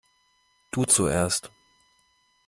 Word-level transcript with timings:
Du 0.71 0.85
zuerst. 0.87 1.51